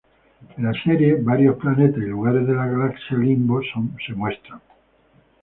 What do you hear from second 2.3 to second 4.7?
de la galaxia Limbo son mostrados.